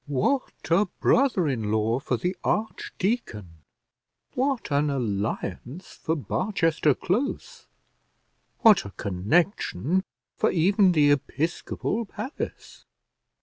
What 0.07 0.51
a 0.71 0.87
brother 0.99 1.47
in 1.47 1.71
law 1.71 1.99
for 1.99 2.17
the 2.17 2.35
archdeacon! 2.43 3.61
what 4.33 4.71
an 4.71 4.89
alliance 4.89 5.91
for 6.01 6.15
Barchester 6.15 6.95
close! 6.95 7.67
what 8.61 8.83
a 8.83 8.89
connection 8.93 10.03
for 10.35 10.49
even 10.49 10.93
the 10.93 11.11
episcopal 11.11 12.05
palace! 12.07 12.83